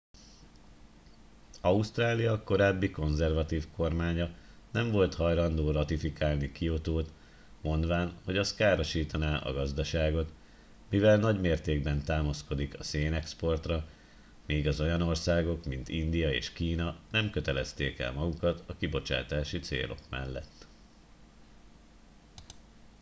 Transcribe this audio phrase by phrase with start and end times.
[1.61, 4.35] ausztrália korábbi konzervatív kormánya
[4.71, 7.11] nem volt hajlandó ratifikálni kiotót
[7.61, 10.31] mondván hogy az károsítaná a gazdaságot
[10.89, 13.89] mivel nagy mértékben támaszkodik a szénexportra
[14.45, 19.99] míg az olyan országok mint india és kína nem kötelezték el magukat a kibocsátási célok
[20.09, 20.67] mellett